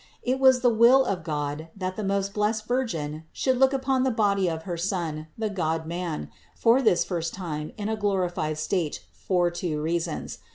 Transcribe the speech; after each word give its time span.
It 0.23 0.39
was 0.39 0.61
the 0.61 0.73
will 0.73 1.05
of 1.05 1.23
God 1.23 1.67
that 1.77 1.95
the 1.95 2.03
most 2.03 2.33
blessed 2.33 2.65
Virgin 2.67 3.25
should 3.31 3.57
look 3.59 3.71
upon 3.71 4.01
the 4.01 4.09
body 4.09 4.49
of 4.49 4.63
her 4.63 4.75
Son, 4.75 5.27
the 5.37 5.47
God 5.47 5.85
man, 5.85 6.31
for 6.55 6.81
this 6.81 7.05
first 7.05 7.35
time 7.35 7.71
in 7.77 7.87
a 7.87 7.95
glorified 7.95 8.57
state 8.57 9.05
for 9.13 9.51
two 9.51 9.79
reasons. 9.79 10.39